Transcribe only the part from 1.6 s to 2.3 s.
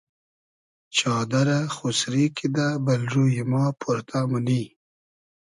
خوسری